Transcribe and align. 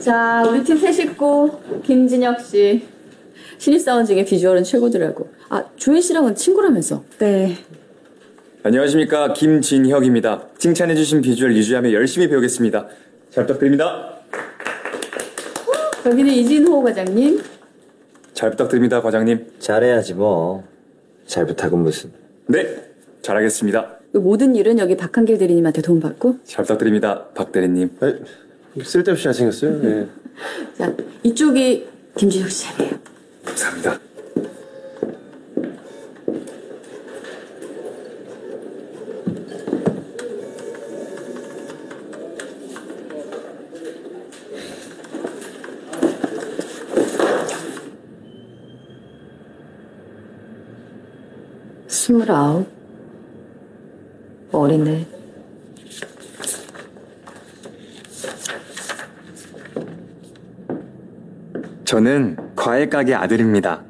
자, 0.00 0.42
우리 0.48 0.64
팀 0.64 0.78
새 0.78 0.90
식구 0.92 1.50
김진혁 1.84 2.40
씨. 2.40 2.86
신입 3.58 3.80
사원 3.82 4.06
중에 4.06 4.24
비주얼은 4.24 4.64
최고더라고. 4.64 5.28
아, 5.50 5.64
조인 5.76 6.00
씨랑은 6.00 6.34
친구라면서. 6.34 7.04
네. 7.18 7.56
안녕하십니까 8.62 9.32
김진혁입니다. 9.34 10.48
칭찬해주신 10.58 11.20
비주얼 11.20 11.54
유지하며 11.54 11.92
열심히 11.92 12.28
배우겠습니다. 12.28 12.88
잘 13.30 13.46
부탁드립니다. 13.46 14.14
여기는 16.06 16.32
이진호 16.32 16.82
과장님. 16.82 17.42
잘 18.32 18.50
부탁드립니다 18.50 19.02
과장님. 19.02 19.46
잘해야지 19.58 20.14
뭐. 20.14 20.64
잘 21.26 21.44
부탁은 21.46 21.78
무슨. 21.78 22.10
네 22.46 22.76
잘하겠습니다. 23.22 23.98
그 24.12 24.18
모든 24.18 24.56
일은 24.56 24.78
여기 24.78 24.96
박한길 24.96 25.36
대리님한테 25.38 25.82
도움받고. 25.82 26.38
잘 26.44 26.64
부탁드립니다 26.64 27.26
박 27.34 27.52
대리님. 27.52 27.90
에이, 28.02 28.14
쓸데없이 28.84 29.24
잘생겼어요. 29.24 29.80
예. 29.84 30.08
자, 30.78 30.94
이쪽이 31.22 31.88
김진혁 32.16 32.50
씨 32.50 32.64
자리예요. 32.64 32.98
감사합니다. 33.44 34.00
스물아홉. 51.86 52.66
어리네. 54.52 55.19
저는 61.84 62.36
과일 62.56 62.88
가게 62.88 63.14
아들입니다. 63.14 63.82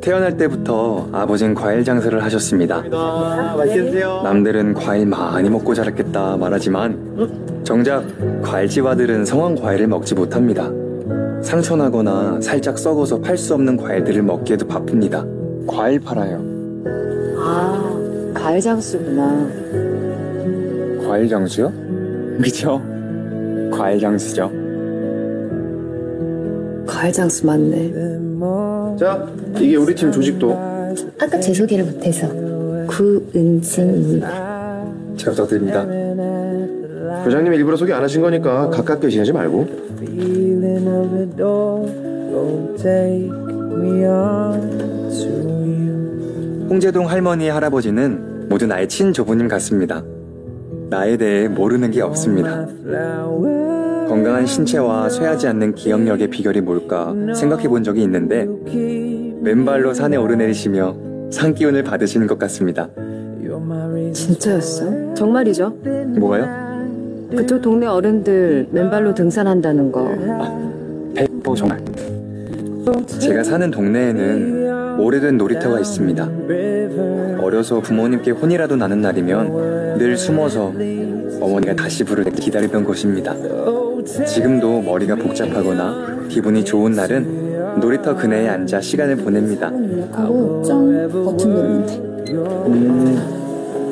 태어날 0.00 0.36
때부터 0.36 1.08
아버진 1.12 1.54
과일 1.54 1.84
장사를 1.84 2.22
하셨습니다. 2.22 2.82
맛있게 3.56 3.84
드세요. 3.84 4.20
남들은 4.22 4.74
과일 4.74 5.06
많이 5.06 5.50
먹고 5.50 5.74
자랐겠다 5.74 6.36
말하지만 6.36 7.62
정작 7.64 8.04
과일집 8.42 8.86
아들은 8.86 9.24
성한 9.24 9.56
과일을 9.56 9.88
먹지 9.88 10.14
못합니다. 10.14 10.70
상처나거나 11.42 12.40
살짝 12.40 12.78
썩어서 12.78 13.20
팔 13.20 13.36
수 13.36 13.54
없는 13.54 13.76
과일들을 13.76 14.22
먹기에도 14.22 14.66
바쁩니다. 14.66 15.24
과일 15.66 16.00
팔아요. 16.00 16.42
아, 17.36 18.32
과일 18.34 18.60
장수구나. 18.60 19.48
과일 21.06 21.28
장수요? 21.28 21.72
그죠? 22.40 22.80
과일 23.72 24.00
장수죠. 24.00 24.50
과일 26.98 27.12
장수 27.12 27.46
맞네. 27.46 27.92
자, 28.98 29.24
이게 29.56 29.76
우리 29.76 29.94
팀 29.94 30.10
조직도. 30.10 30.50
아까 31.20 31.38
제 31.38 31.54
소개를 31.54 31.84
못해서 31.84 32.28
구은진입니다. 32.88 34.28
잘 35.16 35.32
부탁드립니다. 35.32 35.86
부장님이 37.22 37.56
일부러 37.56 37.76
소개 37.76 37.92
안 37.92 38.02
하신 38.02 38.20
거니까 38.20 38.68
가깝게 38.70 39.10
지내지 39.10 39.32
말고. 39.32 39.60
홍제동 46.68 47.08
할머니 47.08 47.48
할아버지는 47.48 48.48
모두 48.48 48.66
나의 48.66 48.88
친조부님 48.88 49.46
같습니다. 49.46 50.02
나에 50.90 51.16
대해 51.16 51.46
모르는 51.46 51.92
게 51.92 52.02
없습니다. 52.02 52.66
건강한 54.08 54.46
신체와 54.46 55.08
쇠하지 55.08 55.46
않는 55.48 55.74
기억력의 55.74 56.28
비결이 56.28 56.62
뭘까 56.62 57.14
생각해 57.34 57.68
본 57.68 57.84
적이 57.84 58.02
있는데 58.02 58.46
맨발로 59.40 59.94
산에 59.94 60.16
오르내리시며 60.16 60.96
산 61.30 61.54
기운을 61.54 61.82
받으시는 61.84 62.26
것 62.26 62.38
같습니다. 62.38 62.88
진짜였어? 64.12 65.14
정말이죠? 65.14 65.70
뭐가요? 66.18 66.46
그쪽 67.30 67.60
동네 67.60 67.86
어른들 67.86 68.68
맨발로 68.70 69.14
등산한다는 69.14 69.92
거. 69.92 70.00
어, 70.00 71.54
정말. 71.54 71.78
제가 73.06 73.44
사는 73.44 73.70
동네에는 73.70 74.98
오래된 75.00 75.36
놀이터가 75.36 75.78
있습니다. 75.80 76.28
어려서 77.40 77.80
부모님께 77.80 78.30
혼이라도 78.30 78.76
나는 78.76 79.02
날이면 79.02 79.98
늘 79.98 80.16
숨어서 80.16 80.72
어머니가 81.40 81.74
다시 81.76 82.04
부를 82.04 82.24
때 82.24 82.30
기다리던 82.30 82.84
곳입니다. 82.84 83.34
지금도 84.26 84.82
머리가 84.82 85.14
복잡하거나 85.16 86.26
기분이 86.28 86.64
좋은 86.64 86.92
날은 86.92 87.80
놀이터 87.80 88.14
그네에 88.16 88.48
앉아 88.48 88.80
시간을 88.80 89.16
보냅니다. 89.16 89.68
하고 90.12 90.62
점 90.62 90.88
버튼 91.24 91.54
누르면 91.54 91.86
돼. 91.86 92.00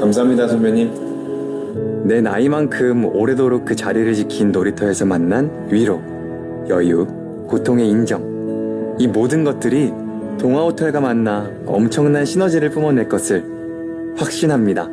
감사합니다, 0.00 0.48
선배님. 0.48 2.06
내 2.06 2.20
나이만큼 2.20 3.06
오래도록 3.14 3.64
그 3.64 3.74
자리를 3.74 4.14
지킨 4.14 4.52
놀이터에서 4.52 5.04
만난 5.04 5.50
위로, 5.70 6.00
여유, 6.68 7.06
고통의 7.48 7.88
인정. 7.88 8.96
이 8.98 9.06
모든 9.06 9.44
것들이 9.44 9.92
동아호텔과 10.38 11.00
만나 11.00 11.50
엄청난 11.66 12.24
시너지를 12.24 12.70
뿜어낼 12.70 13.08
것을 13.08 13.44
확신합니다. 14.16 14.88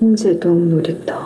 홍제동 0.00 0.68
놀이터. 0.68 1.21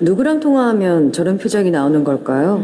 누구랑 0.00 0.40
통화하면 0.40 1.12
저런 1.12 1.38
표정이 1.38 1.70
나오는 1.70 2.04
걸까요? 2.04 2.62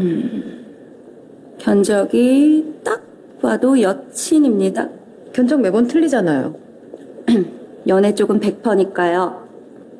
견적이 1.57 2.75
딱 2.83 3.01
봐도 3.41 3.81
여친입니다. 3.81 4.89
견적 5.33 5.59
매번 5.59 5.87
틀리잖아요. 5.87 6.55
연애 7.87 8.13
쪽은 8.13 8.39
100%니까요. 8.39 9.47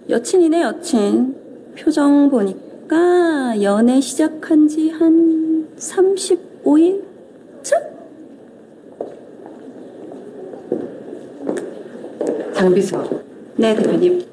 여친이네, 0.10 0.62
여친. 0.62 1.36
표정 1.78 2.30
보니까 2.30 3.62
연애 3.62 4.00
시작한 4.02 4.68
지 4.68 4.90
한 4.90 5.68
35일? 5.78 7.02
쯤? 7.64 7.78
장비서. 12.54 13.04
네, 13.56 13.76
대표님. 13.76 14.24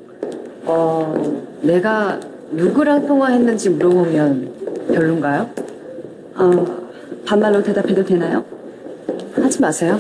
어, 0.64 1.42
내가 1.62 2.20
누구랑 2.50 3.06
통화했는지 3.06 3.70
물어보면 3.70 4.52
별론가요? 4.92 5.48
어, 6.36 6.66
반말로 7.24 7.62
대답해도 7.62 8.04
되나요? 8.04 8.44
하지 9.34 9.60
마세요. 9.60 9.96